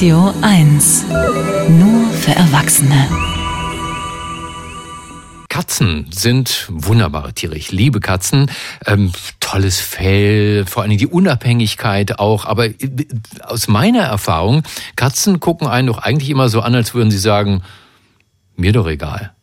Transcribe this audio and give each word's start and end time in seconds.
Radio 0.00 0.32
1. 0.40 1.04
Nur 1.68 2.08
für 2.12 2.30
Erwachsene. 2.30 3.06
Katzen 5.50 6.06
sind 6.10 6.68
wunderbare 6.70 7.34
Tiere. 7.34 7.54
Ich 7.54 7.70
liebe 7.70 8.00
Katzen. 8.00 8.50
Ähm, 8.86 9.12
tolles 9.40 9.78
Fell, 9.78 10.64
vor 10.64 10.84
allem 10.84 10.96
die 10.96 11.06
Unabhängigkeit 11.06 12.18
auch. 12.18 12.46
Aber 12.46 12.64
äh, 12.64 12.74
aus 13.42 13.68
meiner 13.68 14.04
Erfahrung, 14.04 14.62
Katzen 14.96 15.38
gucken 15.38 15.68
einen 15.68 15.88
doch 15.88 15.98
eigentlich 15.98 16.30
immer 16.30 16.48
so 16.48 16.62
an, 16.62 16.74
als 16.74 16.94
würden 16.94 17.10
sie 17.10 17.18
sagen, 17.18 17.60
mir 18.56 18.72
doch 18.72 18.86
egal. 18.86 19.34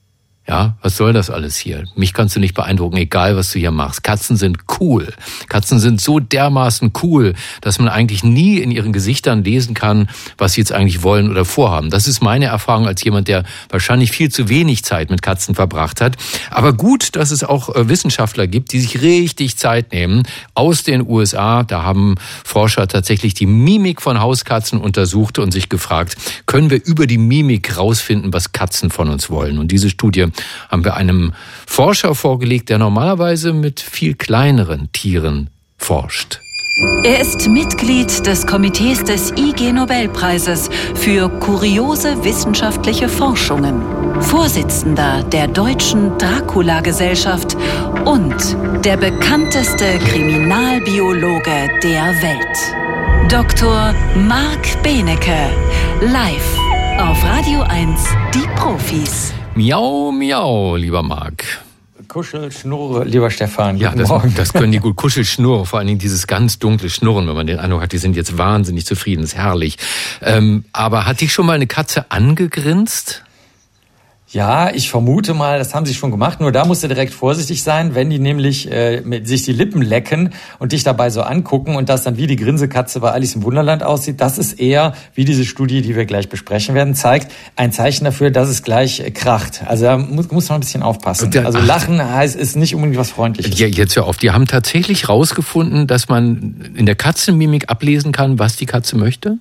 Ja, 0.49 0.77
was 0.81 0.95
soll 0.95 1.11
das 1.11 1.29
alles 1.29 1.57
hier? 1.57 1.83
Mich 1.97 2.13
kannst 2.13 2.37
du 2.37 2.39
nicht 2.39 2.53
beeindrucken, 2.53 2.95
egal 2.95 3.35
was 3.35 3.51
du 3.51 3.59
hier 3.59 3.71
machst. 3.71 4.01
Katzen 4.01 4.37
sind 4.37 4.59
cool. 4.79 5.13
Katzen 5.49 5.77
sind 5.77 5.99
so 5.99 6.21
dermaßen 6.21 6.93
cool, 7.03 7.33
dass 7.59 7.79
man 7.79 7.89
eigentlich 7.89 8.23
nie 8.23 8.59
in 8.59 8.71
ihren 8.71 8.93
Gesichtern 8.93 9.43
lesen 9.43 9.73
kann, 9.73 10.07
was 10.37 10.53
sie 10.53 10.61
jetzt 10.61 10.71
eigentlich 10.71 11.03
wollen 11.03 11.29
oder 11.29 11.43
vorhaben. 11.43 11.89
Das 11.89 12.07
ist 12.07 12.21
meine 12.21 12.45
Erfahrung 12.45 12.87
als 12.87 13.03
jemand, 13.03 13.27
der 13.27 13.43
wahrscheinlich 13.67 14.11
viel 14.11 14.29
zu 14.31 14.47
wenig 14.47 14.85
Zeit 14.85 15.09
mit 15.09 15.21
Katzen 15.21 15.53
verbracht 15.53 15.99
hat. 15.99 16.15
Aber 16.49 16.71
gut, 16.71 17.17
dass 17.17 17.31
es 17.31 17.43
auch 17.43 17.75
äh, 17.75 17.89
Wissenschaftler 17.89 18.47
gibt, 18.47 18.71
die 18.71 18.79
sich 18.79 19.01
richtig 19.01 19.57
Zeit 19.57 19.91
nehmen. 19.91 20.23
Aus 20.53 20.83
den 20.83 21.05
USA, 21.05 21.63
da 21.63 21.83
haben 21.83 22.15
Forscher 22.45 22.87
tatsächlich 22.87 23.33
die 23.33 23.47
Mimik 23.47 24.01
von 24.01 24.21
Hauskatzen 24.21 24.79
untersucht 24.79 25.39
und 25.39 25.51
sich 25.51 25.67
gefragt, 25.67 26.15
können 26.45 26.69
wir 26.69 26.81
über 26.85 27.05
die 27.05 27.17
Mimik 27.17 27.75
rausfinden, 27.75 28.31
was 28.31 28.53
Katzen 28.53 28.91
von 28.91 29.09
uns 29.09 29.29
wollen? 29.29 29.57
Und 29.57 29.73
diese 29.73 29.89
Studie 29.89 30.27
haben 30.69 30.83
wir 30.83 30.95
einem 30.95 31.33
Forscher 31.65 32.15
vorgelegt, 32.15 32.69
der 32.69 32.77
normalerweise 32.77 33.53
mit 33.53 33.79
viel 33.79 34.15
kleineren 34.15 34.91
Tieren 34.91 35.49
forscht. 35.77 36.39
Er 37.03 37.21
ist 37.21 37.47
Mitglied 37.47 38.27
des 38.27 38.45
Komitees 38.45 39.03
des 39.03 39.31
IG 39.31 39.71
Nobelpreises 39.71 40.69
für 40.93 41.27
kuriose 41.27 42.23
wissenschaftliche 42.23 43.09
Forschungen, 43.09 43.81
Vorsitzender 44.21 45.23
der 45.23 45.47
Deutschen 45.47 46.15
Dracula-Gesellschaft 46.19 47.57
und 48.05 48.35
der 48.85 48.97
bekannteste 48.97 49.97
Kriminalbiologe 50.09 51.69
der 51.81 52.13
Welt. 52.21 53.31
Dr. 53.31 53.95
Marc 54.15 54.83
Benecke, 54.83 55.49
live 56.01 56.57
auf 56.99 57.23
Radio 57.23 57.61
1, 57.61 58.03
die 58.35 58.47
Profis. 58.55 59.36
Miau, 59.57 60.11
miau, 60.11 60.75
lieber 60.75 61.01
Marc. 61.01 61.43
Kuschelschnurre, 62.07 63.05
lieber 63.05 63.31
Stefan. 63.31 63.77
Ja, 63.77 63.95
das, 63.95 64.07
das, 64.35 64.53
können 64.53 64.71
die 64.71 64.77
gut. 64.77 64.95
Kuschelschnurre, 64.97 65.65
vor 65.65 65.79
allen 65.79 65.87
Dingen 65.87 65.97
dieses 65.97 66.27
ganz 66.27 66.59
dunkle 66.59 66.91
Schnurren, 66.91 67.27
wenn 67.27 67.35
man 67.35 67.47
den 67.47 67.57
Eindruck 67.57 67.81
hat, 67.81 67.91
die 67.91 67.97
sind 67.97 68.15
jetzt 68.15 68.37
wahnsinnig 68.37 68.85
zufrieden, 68.85 69.23
ist 69.23 69.33
herrlich. 69.33 69.79
Ähm, 70.21 70.65
aber 70.73 71.07
hat 71.07 71.21
dich 71.21 71.33
schon 71.33 71.47
mal 71.47 71.53
eine 71.53 71.65
Katze 71.65 72.11
angegrinst? 72.11 73.23
Ja, 74.29 74.71
ich 74.73 74.89
vermute 74.89 75.33
mal, 75.33 75.57
das 75.57 75.73
haben 75.73 75.85
sie 75.85 75.93
schon 75.93 76.11
gemacht. 76.11 76.41
Nur 76.41 76.51
da 76.51 76.65
musst 76.65 76.83
du 76.83 76.89
direkt 76.89 77.13
vorsichtig 77.13 77.63
sein, 77.63 77.95
wenn 77.95 78.09
die 78.09 78.19
nämlich 78.19 78.69
äh, 78.69 78.99
mit 78.99 79.25
sich 79.25 79.43
die 79.43 79.53
Lippen 79.53 79.81
lecken 79.81 80.33
und 80.59 80.73
dich 80.73 80.83
dabei 80.83 81.09
so 81.09 81.21
angucken 81.21 81.77
und 81.77 81.87
das 81.87 82.03
dann 82.03 82.17
wie 82.17 82.27
die 82.27 82.35
Grinsekatze 82.35 82.99
bei 82.99 83.11
Alice 83.11 83.35
im 83.35 83.43
Wunderland 83.43 83.83
aussieht. 83.83 84.19
Das 84.19 84.37
ist 84.37 84.59
eher, 84.59 84.93
wie 85.15 85.23
diese 85.23 85.45
Studie, 85.45 85.81
die 85.81 85.95
wir 85.95 86.03
gleich 86.05 86.27
besprechen 86.27 86.75
werden, 86.75 86.93
zeigt, 86.93 87.31
ein 87.55 87.71
Zeichen 87.71 88.03
dafür, 88.03 88.29
dass 88.29 88.49
es 88.49 88.63
gleich 88.63 88.99
äh, 88.99 89.11
kracht. 89.11 89.61
Also 89.65 89.85
da 89.85 89.97
muss, 89.97 90.29
muss 90.29 90.49
man 90.49 90.57
ein 90.57 90.61
bisschen 90.61 90.83
aufpassen. 90.83 91.31
Also 91.45 91.59
Lachen 91.59 92.03
heißt 92.03 92.35
ist 92.35 92.57
nicht 92.57 92.75
unbedingt 92.75 92.99
was 92.99 93.11
Freundliches. 93.11 93.57
Ja, 93.57 93.67
jetzt 93.67 93.95
hör 93.95 94.07
auf. 94.07 94.17
Die 94.17 94.31
haben 94.31 94.45
tatsächlich 94.45 95.07
rausgefunden, 95.07 95.87
dass 95.87 96.09
man 96.09 96.73
in 96.75 96.85
der 96.85 96.95
Katzenmimik 96.95 97.69
ablesen 97.69 98.11
kann, 98.11 98.39
was 98.39 98.57
die 98.57 98.65
Katze 98.65 98.97
möchte? 98.97 99.37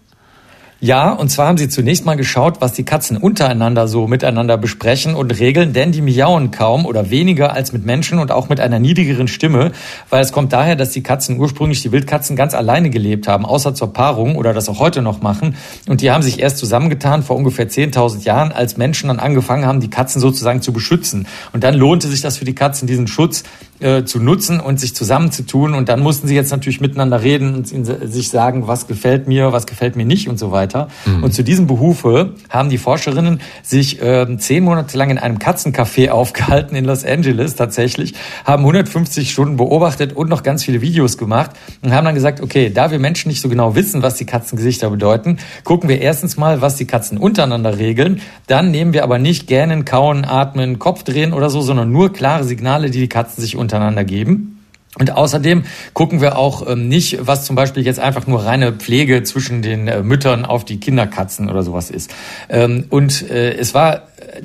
Ja, 0.86 1.10
und 1.10 1.30
zwar 1.30 1.48
haben 1.48 1.58
sie 1.58 1.68
zunächst 1.68 2.06
mal 2.06 2.14
geschaut, 2.14 2.60
was 2.60 2.72
die 2.72 2.84
Katzen 2.84 3.16
untereinander 3.16 3.88
so 3.88 4.06
miteinander 4.06 4.56
besprechen 4.56 5.16
und 5.16 5.36
regeln, 5.36 5.72
denn 5.72 5.90
die 5.90 6.00
miauen 6.00 6.52
kaum 6.52 6.86
oder 6.86 7.10
weniger 7.10 7.52
als 7.54 7.72
mit 7.72 7.84
Menschen 7.84 8.20
und 8.20 8.30
auch 8.30 8.48
mit 8.48 8.60
einer 8.60 8.78
niedrigeren 8.78 9.26
Stimme, 9.26 9.72
weil 10.10 10.22
es 10.22 10.30
kommt 10.30 10.52
daher, 10.52 10.76
dass 10.76 10.90
die 10.90 11.02
Katzen 11.02 11.40
ursprünglich, 11.40 11.82
die 11.82 11.90
Wildkatzen, 11.90 12.36
ganz 12.36 12.54
alleine 12.54 12.88
gelebt 12.88 13.26
haben, 13.26 13.44
außer 13.44 13.74
zur 13.74 13.92
Paarung 13.92 14.36
oder 14.36 14.54
das 14.54 14.68
auch 14.68 14.78
heute 14.78 15.02
noch 15.02 15.22
machen. 15.22 15.56
Und 15.88 16.02
die 16.02 16.12
haben 16.12 16.22
sich 16.22 16.38
erst 16.38 16.58
zusammengetan 16.58 17.24
vor 17.24 17.34
ungefähr 17.34 17.68
10.000 17.68 18.22
Jahren, 18.22 18.52
als 18.52 18.76
Menschen 18.76 19.08
dann 19.08 19.18
angefangen 19.18 19.66
haben, 19.66 19.80
die 19.80 19.90
Katzen 19.90 20.20
sozusagen 20.20 20.62
zu 20.62 20.72
beschützen. 20.72 21.26
Und 21.52 21.64
dann 21.64 21.74
lohnte 21.74 22.06
sich 22.06 22.20
das 22.20 22.38
für 22.38 22.44
die 22.44 22.54
Katzen, 22.54 22.86
diesen 22.86 23.08
Schutz 23.08 23.42
äh, 23.80 24.04
zu 24.04 24.20
nutzen 24.20 24.58
und 24.58 24.80
sich 24.80 24.94
zusammenzutun. 24.94 25.74
Und 25.74 25.90
dann 25.90 26.00
mussten 26.00 26.26
sie 26.26 26.34
jetzt 26.34 26.50
natürlich 26.50 26.80
miteinander 26.80 27.22
reden 27.22 27.54
und 27.54 27.66
sich 27.66 28.30
sagen, 28.30 28.66
was 28.66 28.86
gefällt 28.86 29.28
mir, 29.28 29.52
was 29.52 29.66
gefällt 29.66 29.96
mir 29.96 30.06
nicht 30.06 30.28
und 30.28 30.38
so 30.38 30.50
weiter. 30.50 30.88
Mhm. 31.04 31.24
Und 31.24 31.34
zu 31.34 31.44
diesem 31.44 31.66
Behufe 31.66 32.32
haben 32.48 32.70
die 32.70 32.78
Forscherinnen 32.78 33.40
sich 33.62 34.00
äh, 34.00 34.26
zehn 34.38 34.64
Monate 34.64 34.96
lang 34.96 35.10
in 35.10 35.18
einem 35.18 35.36
Katzencafé 35.36 36.08
aufgehalten 36.16 36.74
in 36.74 36.86
Los 36.86 37.04
Angeles 37.04 37.54
tatsächlich, 37.54 38.14
haben 38.46 38.62
150 38.62 39.30
Stunden 39.30 39.58
beobachtet 39.58 40.14
und 40.14 40.30
noch 40.30 40.42
ganz 40.42 40.64
viele 40.64 40.80
Videos 40.80 41.18
gemacht 41.18 41.50
und 41.82 41.92
haben 41.92 42.06
dann 42.06 42.14
gesagt, 42.14 42.40
okay, 42.40 42.70
da 42.72 42.90
wir 42.90 42.98
Menschen 42.98 43.28
nicht 43.28 43.42
so 43.42 43.50
genau 43.50 43.74
wissen, 43.74 44.02
was 44.02 44.14
die 44.14 44.24
Katzengesichter 44.24 44.88
bedeuten, 44.88 45.36
gucken 45.64 45.90
wir 45.90 46.00
erstens 46.00 46.38
mal, 46.38 46.62
was 46.62 46.76
die 46.76 46.86
Katzen 46.86 47.18
untereinander 47.18 47.76
regeln. 47.76 48.22
Dann 48.46 48.70
nehmen 48.70 48.94
wir 48.94 49.04
aber 49.04 49.18
nicht 49.18 49.46
gähnen, 49.46 49.84
kauen, 49.84 50.24
atmen, 50.24 50.78
Kopf 50.78 51.02
drehen 51.02 51.34
oder 51.34 51.50
so, 51.50 51.60
sondern 51.60 51.92
nur 51.92 52.10
klare 52.12 52.44
Signale, 52.44 52.90
die 52.90 53.00
die 53.00 53.08
Katzen 53.08 53.42
sich 53.42 53.54
untereinander 53.54 53.65
geben. 54.04 54.52
Und 54.98 55.10
außerdem 55.10 55.64
gucken 55.92 56.22
wir 56.22 56.38
auch 56.38 56.66
ähm, 56.66 56.88
nicht, 56.88 57.26
was 57.26 57.44
zum 57.44 57.54
Beispiel 57.54 57.84
jetzt 57.84 58.00
einfach 58.00 58.26
nur 58.26 58.46
reine 58.46 58.72
Pflege 58.72 59.22
zwischen 59.24 59.60
den 59.60 59.88
äh, 59.88 60.02
Müttern 60.02 60.46
auf 60.46 60.64
die 60.64 60.80
Kinderkatzen 60.80 61.50
oder 61.50 61.62
sowas 61.62 61.90
ist. 61.90 62.14
Ähm, 62.48 62.86
und 62.88 63.28
äh, 63.30 63.52
es 63.52 63.74
war 63.74 64.04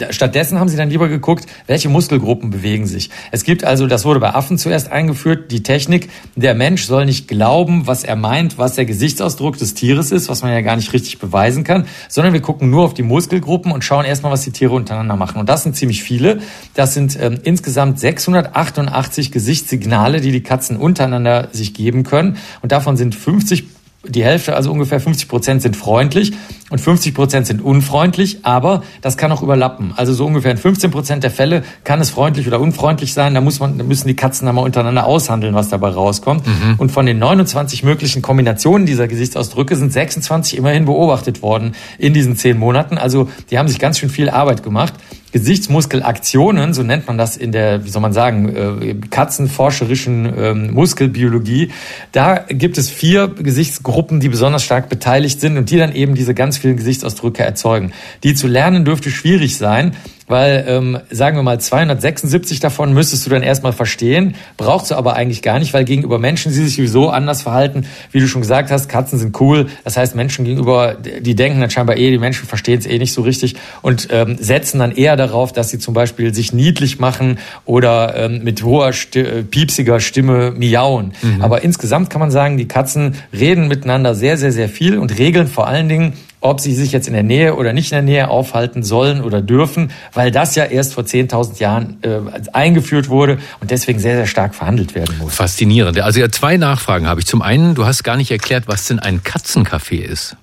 stattdessen 0.10 0.60
haben 0.60 0.70
sie 0.70 0.78
dann 0.78 0.90
lieber 0.90 1.08
geguckt, 1.08 1.46
welche 1.68 1.90
Muskelgruppen 1.90 2.50
bewegen 2.50 2.88
sich. 2.88 3.10
Es 3.32 3.44
gibt 3.44 3.64
also, 3.64 3.88
das 3.88 4.06
wurde 4.06 4.20
bei 4.20 4.34
Affen 4.34 4.58
zuerst 4.58 4.92
eingeführt, 4.92 5.52
die 5.52 5.64
Technik, 5.64 6.10
der 6.36 6.56
Mensch 6.56 6.86
soll 6.86 7.06
nicht 7.06 7.28
glauben, 7.28 7.88
was 7.88 8.04
er 8.04 8.16
meint, 8.16 8.58
was 8.58 8.76
der 8.76 8.86
Gesichtsausdruck 8.86 9.58
des 9.58 9.74
Tieres 9.74 10.12
ist, 10.12 10.30
was 10.30 10.42
man 10.42 10.52
ja 10.52 10.62
gar 10.62 10.76
nicht 10.76 10.94
richtig 10.94 11.20
beweisen 11.20 11.64
kann, 11.64 11.86
sondern 12.10 12.34
wir 12.34 12.42
gucken 12.42 12.70
nur 12.70 12.84
auf 12.84 12.94
die 12.94 13.04
Muskelgruppen 13.04 13.72
und 13.72 13.84
schauen 13.84 14.06
erstmal, 14.06 14.32
was 14.32 14.42
die 14.42 14.52
Tiere 14.52 14.74
untereinander 14.74 15.16
machen. 15.16 15.40
Und 15.40 15.50
das 15.50 15.64
sind 15.64 15.76
ziemlich 15.76 16.04
viele. 16.04 16.40
Das 16.74 16.94
sind 16.94 17.18
ähm, 17.20 17.40
insgesamt 17.44 18.00
688 18.00 19.32
Gesichtssignale, 19.32 20.22
die 20.22 20.32
die 20.32 20.44
Katzen 20.44 20.78
untereinander 20.78 21.50
sich 21.52 21.74
geben 21.74 22.04
können. 22.04 22.38
Und 22.62 22.72
davon 22.72 22.98
sind 22.98 23.16
50 23.16 23.66
die 24.08 24.24
Hälfte, 24.24 24.56
also 24.56 24.72
ungefähr 24.72 25.00
50 25.00 25.28
Prozent 25.28 25.62
sind 25.62 25.76
freundlich 25.76 26.34
und 26.72 26.80
50 26.80 27.14
Prozent 27.14 27.46
sind 27.46 27.62
unfreundlich, 27.62 28.40
aber 28.44 28.82
das 29.02 29.18
kann 29.18 29.32
auch 29.32 29.44
überlappen. 29.44 29.94
Also 29.96 30.14
so 30.14 30.26
ungefähr 30.26 30.52
in 30.52 30.58
15 30.58 30.90
Prozent 30.90 31.24
der 31.24 31.32
Fälle 31.32 31.64
kann 31.84 32.00
es 32.00 32.10
freundlich 32.10 32.48
oder 32.48 32.60
unfreundlich 32.60 33.14
sein. 33.14 33.36
Da 33.36 33.42
muss 33.42 33.60
man, 33.60 33.78
da 33.78 33.84
müssen 33.84 34.08
die 34.08 34.16
Katzen 34.16 34.46
dann 34.46 34.56
mal 34.56 34.62
untereinander 34.64 35.06
aushandeln, 35.06 35.54
was 35.54 35.70
dabei 35.70 35.90
rauskommt. 35.90 36.48
Mhm. 36.48 36.76
Und 36.78 36.92
von 36.92 37.06
den 37.06 37.20
29 37.20 37.84
möglichen 37.84 38.22
Kombinationen 38.22 38.88
dieser 38.88 39.08
Gesichtsausdrücke 39.08 39.76
sind 39.76 39.92
26 39.92 40.58
immerhin 40.58 40.86
beobachtet 40.86 41.42
worden 41.42 41.76
in 41.98 42.14
diesen 42.14 42.38
zehn 42.38 42.58
Monaten. 42.58 42.98
Also 42.98 43.30
die 43.50 43.60
haben 43.60 43.68
sich 43.68 43.78
ganz 43.78 44.00
schön 44.00 44.10
viel 44.10 44.30
Arbeit 44.30 44.64
gemacht. 44.64 44.94
Gesichtsmuskelaktionen, 45.32 46.74
so 46.74 46.84
nennt 46.84 47.08
man 47.08 47.18
das 47.18 47.38
in 47.38 47.52
der, 47.52 47.86
wie 47.86 47.90
soll 47.90 48.02
man 48.02 48.14
sagen, 48.14 48.50
äh, 48.50 48.96
katzenforscherischen 49.10 50.34
ähm, 50.38 50.74
Muskelbiologie. 50.74 51.72
Da 52.12 52.46
gibt 52.50 52.78
es 52.78 52.90
vier 52.90 53.28
Gesichtsgruppen, 53.28 54.20
die 54.20 54.30
besonders 54.30 54.64
stark 54.64 54.90
beteiligt 54.90 55.40
sind 55.40 55.58
und 55.58 55.70
die 55.70 55.78
dann 55.78 55.94
eben 55.94 56.16
diese 56.16 56.34
ganz 56.34 56.58
vielen 56.58 56.78
Gesichtsausdrücke 56.78 57.44
erzeugen. 57.44 57.94
Die 58.24 58.36
zu 58.36 58.48
lernen 58.48 58.86
dürfte 58.86 59.10
schwierig 59.10 59.58
sein, 59.58 59.96
weil, 60.32 60.66
ähm, 60.68 60.98
sagen 61.12 61.38
wir 61.38 61.44
mal, 61.44 61.60
276 61.60 62.60
davon 62.60 62.94
müsstest 62.94 63.26
du 63.26 63.30
dann 63.30 63.44
erstmal 63.44 63.74
verstehen, 63.74 64.36
brauchst 64.58 64.90
du 64.90 64.96
aber 64.96 65.16
eigentlich 65.16 65.42
gar 65.42 65.60
nicht, 65.60 65.74
weil 65.74 65.86
gegenüber 65.86 66.18
Menschen, 66.18 66.52
die 66.52 66.58
sich 66.58 66.76
sowieso 66.76 67.10
anders 67.10 67.44
verhalten, 67.44 67.86
wie 68.12 68.20
du 68.20 68.28
schon 68.28 68.42
gesagt 68.42 68.72
hast, 68.72 68.90
Katzen 68.90 69.20
sind 69.20 69.40
cool, 69.40 69.68
das 69.84 69.98
heißt 69.98 70.16
Menschen 70.16 70.46
gegenüber, 70.46 70.96
die 70.96 71.36
denken 71.36 71.62
dann 71.62 71.70
scheinbar 71.70 71.98
eh, 71.98 72.10
die 72.10 72.18
Menschen 72.18 72.48
verstehen 72.48 72.80
es 72.80 72.86
eh 72.86 72.98
nicht 72.98 73.14
so 73.14 73.22
richtig 73.22 73.56
und 73.82 74.08
ähm, 74.12 74.38
setzen 74.40 74.80
dann 74.80 74.92
eher 74.92 75.16
darauf, 75.16 75.52
dass 75.54 75.70
sie 75.70 75.80
zum 75.80 75.94
Beispiel 75.94 76.34
sich 76.34 76.54
niedlich 76.54 77.00
machen 77.00 77.38
oder 77.66 78.16
ähm, 78.16 78.44
mit 78.44 78.64
hoher, 78.64 78.94
Sti 78.94 79.44
piepsiger 79.44 80.00
Stimme 80.00 80.52
miauen. 80.52 81.14
Mhm. 81.22 81.42
Aber 81.42 81.64
insgesamt 81.64 82.10
kann 82.10 82.22
man 82.22 82.32
sagen, 82.32 82.58
die 82.58 82.68
Katzen 82.68 83.16
reden 83.38 83.68
miteinander 83.68 84.16
sehr, 84.16 84.38
sehr, 84.38 84.52
sehr 84.52 84.70
viel 84.70 84.98
und 84.98 85.18
regeln 85.18 85.48
vor 85.48 85.68
allen 85.68 85.90
Dingen 85.90 86.14
ob 86.42 86.60
sie 86.60 86.74
sich 86.74 86.92
jetzt 86.92 87.08
in 87.08 87.14
der 87.14 87.24
Nähe 87.24 87.56
oder 87.56 87.72
nicht 87.72 87.92
in 87.92 87.96
der 87.96 88.02
Nähe 88.02 88.28
aufhalten 88.30 88.84
sollen 88.84 89.22
oder 89.22 89.42
dürfen, 89.42 89.92
weil 90.14 90.32
das 90.32 90.56
ja 90.56 90.66
erst 90.66 90.94
vor 90.94 91.04
10.000 91.04 91.60
Jahren 91.60 91.98
äh, 92.02 92.20
eingeführt 92.52 93.10
wurde 93.10 93.38
und 93.62 93.72
deswegen 93.72 94.00
sehr, 94.00 94.16
sehr 94.16 94.28
stark 94.28 94.56
verhandelt 94.56 94.96
werden 94.96 95.18
muss. 95.20 95.34
Faszinierend. 95.36 96.00
Also 96.02 96.20
ja, 96.20 96.30
zwei 96.30 96.58
Nachfragen 96.58 97.08
habe 97.08 97.22
ich. 97.22 97.28
Zum 97.28 97.42
einen, 97.42 97.76
du 97.76 97.86
hast 97.86 98.04
gar 98.04 98.18
nicht 98.18 98.32
erklärt, 98.32 98.64
was 98.68 98.86
denn 98.88 99.00
ein 99.00 99.22
Katzencafé 99.22 100.02
ist. 100.02 100.36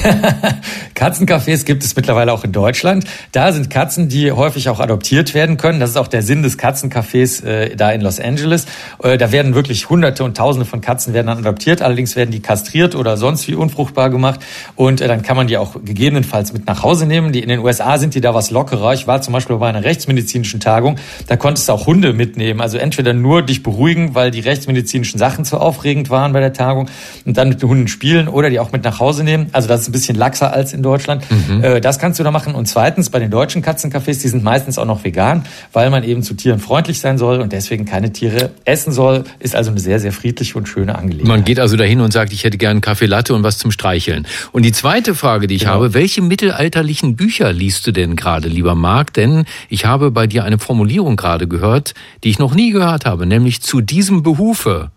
Katzencafés 0.94 1.64
gibt 1.64 1.82
es 1.82 1.96
mittlerweile 1.96 2.32
auch 2.32 2.44
in 2.44 2.52
Deutschland. 2.52 3.04
Da 3.32 3.52
sind 3.52 3.70
Katzen, 3.70 4.08
die 4.08 4.32
häufig 4.32 4.68
auch 4.68 4.80
adoptiert 4.80 5.34
werden 5.34 5.56
können. 5.56 5.80
Das 5.80 5.90
ist 5.90 5.96
auch 5.96 6.08
der 6.08 6.22
Sinn 6.22 6.42
des 6.42 6.58
Katzencafés 6.58 7.44
äh, 7.44 7.76
da 7.76 7.90
in 7.90 8.00
Los 8.00 8.20
Angeles. 8.20 8.66
Äh, 9.02 9.18
da 9.18 9.32
werden 9.32 9.54
wirklich 9.54 9.88
Hunderte 9.90 10.24
und 10.24 10.36
Tausende 10.36 10.66
von 10.66 10.80
Katzen 10.80 11.14
werden 11.14 11.28
dann 11.28 11.38
adoptiert. 11.38 11.82
Allerdings 11.82 12.16
werden 12.16 12.30
die 12.30 12.40
kastriert 12.40 12.94
oder 12.94 13.16
sonst 13.16 13.48
wie 13.48 13.54
unfruchtbar 13.54 14.10
gemacht. 14.10 14.40
Und 14.76 15.00
äh, 15.00 15.08
dann 15.08 15.22
kann 15.22 15.36
man 15.36 15.46
die 15.46 15.56
auch 15.56 15.74
gegebenenfalls 15.84 16.52
mit 16.52 16.66
nach 16.66 16.82
Hause 16.82 17.06
nehmen. 17.06 17.32
Die 17.32 17.40
in 17.40 17.48
den 17.48 17.60
USA 17.60 17.98
sind 17.98 18.14
die 18.14 18.20
da 18.20 18.34
was 18.34 18.50
lockerer. 18.50 18.94
Ich 18.94 19.06
war 19.06 19.22
zum 19.22 19.32
Beispiel 19.32 19.56
bei 19.56 19.68
einer 19.68 19.84
rechtsmedizinischen 19.84 20.60
Tagung. 20.60 20.96
Da 21.26 21.36
konntest 21.36 21.68
du 21.68 21.72
auch 21.72 21.86
Hunde 21.86 22.12
mitnehmen. 22.12 22.60
Also 22.60 22.78
entweder 22.78 23.12
nur 23.12 23.42
dich 23.42 23.62
beruhigen, 23.62 24.14
weil 24.14 24.30
die 24.30 24.40
rechtsmedizinischen 24.40 25.18
Sachen 25.18 25.44
zu 25.44 25.58
aufregend 25.58 26.10
waren 26.10 26.32
bei 26.32 26.40
der 26.40 26.52
Tagung 26.52 26.88
und 27.24 27.36
dann 27.36 27.48
mit 27.48 27.62
den 27.62 27.68
Hunden 27.68 27.88
spielen 27.88 28.28
oder 28.28 28.50
die 28.50 28.60
auch 28.60 28.72
mit 28.72 28.84
nach 28.84 29.00
Hause 29.00 29.24
nehmen. 29.24 29.48
Also 29.52 29.68
das 29.68 29.82
ist 29.82 29.89
ein 29.90 29.92
bisschen 29.92 30.16
laxer 30.16 30.52
als 30.52 30.72
in 30.72 30.82
Deutschland. 30.82 31.24
Mhm. 31.30 31.62
Äh, 31.62 31.80
das 31.80 31.98
kannst 31.98 32.18
du 32.18 32.24
da 32.24 32.30
machen. 32.30 32.54
Und 32.54 32.66
zweitens, 32.66 33.10
bei 33.10 33.18
den 33.18 33.30
deutschen 33.30 33.62
Katzencafés, 33.62 34.22
die 34.22 34.28
sind 34.28 34.42
meistens 34.42 34.78
auch 34.78 34.86
noch 34.86 35.04
vegan, 35.04 35.44
weil 35.72 35.90
man 35.90 36.04
eben 36.04 36.22
zu 36.22 36.34
Tieren 36.34 36.60
freundlich 36.60 37.00
sein 37.00 37.18
soll 37.18 37.40
und 37.40 37.52
deswegen 37.52 37.84
keine 37.84 38.12
Tiere 38.12 38.50
essen 38.64 38.92
soll. 38.92 39.24
Ist 39.38 39.54
also 39.54 39.70
eine 39.70 39.80
sehr, 39.80 40.00
sehr 40.00 40.12
friedliche 40.12 40.56
und 40.56 40.68
schöne 40.68 40.96
Angelegenheit. 40.96 41.28
Man 41.28 41.44
geht 41.44 41.60
also 41.60 41.76
dahin 41.76 42.00
und 42.00 42.12
sagt, 42.12 42.32
ich 42.32 42.44
hätte 42.44 42.58
gern 42.58 42.80
Kaffee 42.80 43.06
Latte 43.06 43.34
und 43.34 43.42
was 43.42 43.58
zum 43.58 43.70
Streicheln. 43.70 44.26
Und 44.52 44.64
die 44.64 44.72
zweite 44.72 45.14
Frage, 45.14 45.46
die 45.46 45.56
ich 45.56 45.62
genau. 45.62 45.74
habe, 45.74 45.94
welche 45.94 46.22
mittelalterlichen 46.22 47.16
Bücher 47.16 47.52
liest 47.52 47.86
du 47.86 47.92
denn 47.92 48.16
gerade, 48.16 48.48
lieber 48.48 48.74
Marc? 48.74 49.12
Denn 49.14 49.44
ich 49.68 49.84
habe 49.84 50.10
bei 50.10 50.26
dir 50.26 50.44
eine 50.44 50.58
Formulierung 50.58 51.16
gerade 51.16 51.48
gehört, 51.48 51.94
die 52.24 52.30
ich 52.30 52.38
noch 52.38 52.54
nie 52.54 52.70
gehört 52.70 53.04
habe, 53.04 53.26
nämlich 53.26 53.60
zu 53.62 53.80
diesem 53.80 54.22
Behufe. 54.22 54.90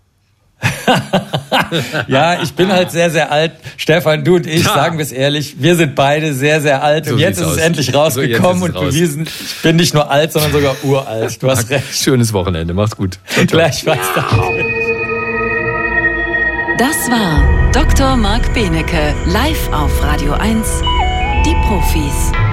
ja, 2.07 2.41
ich 2.41 2.53
bin 2.53 2.71
halt 2.71 2.91
sehr, 2.91 3.09
sehr 3.09 3.31
alt. 3.31 3.53
Stefan, 3.77 4.23
du 4.23 4.35
und 4.35 4.47
ich, 4.47 4.63
ja. 4.63 4.73
sagen 4.73 4.97
wir 4.97 5.03
es 5.03 5.11
ehrlich, 5.11 5.55
wir 5.59 5.75
sind 5.75 5.95
beide 5.95 6.33
sehr, 6.33 6.61
sehr 6.61 6.83
alt. 6.83 7.05
So 7.05 7.13
und 7.13 7.19
jetzt 7.19 7.39
ist 7.39 7.47
es 7.47 7.57
endlich 7.57 7.93
rausgekommen 7.93 8.59
so, 8.59 8.65
es 8.65 8.71
und 8.71 8.75
raus. 8.75 8.93
bewiesen, 8.93 9.23
ich 9.23 9.61
bin 9.61 9.75
nicht 9.75 9.93
nur 9.93 10.09
alt, 10.09 10.31
sondern 10.31 10.51
sogar 10.51 10.75
uralt. 10.83 11.41
Du 11.41 11.49
hast 11.49 11.69
recht. 11.69 11.95
Schönes 11.95 12.33
Wochenende, 12.33 12.73
mach's 12.73 12.95
gut. 12.95 13.19
Gleichfalls. 13.47 13.99
Das 16.77 17.09
war 17.09 17.71
Dr. 17.71 18.15
Marc 18.15 18.53
Benecke, 18.53 19.13
live 19.25 19.71
auf 19.71 20.03
Radio 20.03 20.33
1, 20.33 20.67
die 21.45 21.55
Profis. 21.67 22.52